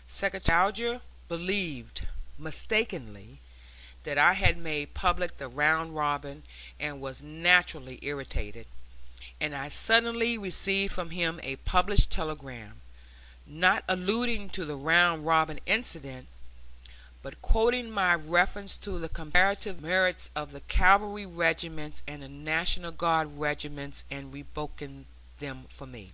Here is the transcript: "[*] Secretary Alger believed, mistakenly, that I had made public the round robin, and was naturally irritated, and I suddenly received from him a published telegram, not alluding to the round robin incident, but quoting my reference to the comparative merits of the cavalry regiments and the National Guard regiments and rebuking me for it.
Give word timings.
"[*] 0.00 0.08
Secretary 0.08 0.58
Alger 0.58 1.00
believed, 1.28 2.04
mistakenly, 2.36 3.38
that 4.02 4.18
I 4.18 4.32
had 4.32 4.56
made 4.58 4.92
public 4.92 5.38
the 5.38 5.46
round 5.46 5.94
robin, 5.94 6.42
and 6.80 7.00
was 7.00 7.22
naturally 7.22 8.00
irritated, 8.02 8.66
and 9.40 9.54
I 9.54 9.68
suddenly 9.68 10.36
received 10.36 10.92
from 10.92 11.10
him 11.10 11.38
a 11.44 11.54
published 11.62 12.10
telegram, 12.10 12.80
not 13.46 13.84
alluding 13.86 14.50
to 14.50 14.64
the 14.64 14.74
round 14.74 15.26
robin 15.26 15.60
incident, 15.64 16.26
but 17.22 17.40
quoting 17.40 17.88
my 17.88 18.16
reference 18.16 18.76
to 18.78 18.98
the 18.98 19.08
comparative 19.08 19.80
merits 19.80 20.28
of 20.34 20.50
the 20.50 20.62
cavalry 20.62 21.24
regiments 21.24 22.02
and 22.08 22.20
the 22.20 22.28
National 22.28 22.90
Guard 22.90 23.30
regiments 23.38 24.02
and 24.10 24.34
rebuking 24.34 25.06
me 25.40 25.54
for 25.68 25.88
it. 25.94 26.10